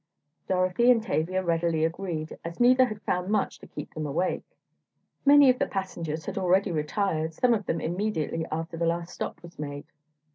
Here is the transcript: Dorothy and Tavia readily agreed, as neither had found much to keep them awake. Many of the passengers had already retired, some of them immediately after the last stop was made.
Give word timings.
Dorothy 0.47 0.89
and 0.89 1.03
Tavia 1.03 1.43
readily 1.43 1.85
agreed, 1.85 2.35
as 2.43 2.59
neither 2.59 2.85
had 2.85 3.03
found 3.03 3.29
much 3.29 3.59
to 3.59 3.67
keep 3.67 3.93
them 3.93 4.07
awake. 4.07 4.43
Many 5.27 5.47
of 5.51 5.59
the 5.59 5.67
passengers 5.67 6.25
had 6.25 6.39
already 6.39 6.71
retired, 6.71 7.35
some 7.35 7.53
of 7.53 7.67
them 7.67 7.79
immediately 7.79 8.47
after 8.51 8.77
the 8.77 8.87
last 8.87 9.13
stop 9.13 9.39
was 9.43 9.59
made. 9.59 9.85